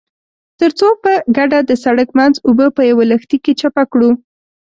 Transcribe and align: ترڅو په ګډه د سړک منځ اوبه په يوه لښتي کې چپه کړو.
ترڅو 0.59 0.87
په 1.03 1.13
ګډه 1.37 1.59
د 1.69 1.71
سړک 1.83 2.09
منځ 2.19 2.35
اوبه 2.47 2.67
په 2.77 2.81
يوه 2.89 3.03
لښتي 3.11 3.37
کې 3.43 3.53
چپه 3.59 3.83
کړو. 3.91 4.09